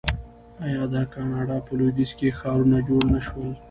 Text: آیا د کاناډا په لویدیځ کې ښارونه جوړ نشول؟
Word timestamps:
آیا 0.65 0.83
د 0.93 0.95
کاناډا 1.13 1.57
په 1.65 1.71
لویدیځ 1.77 2.11
کې 2.17 2.37
ښارونه 2.39 2.77
جوړ 2.87 3.03
نشول؟ 3.13 3.51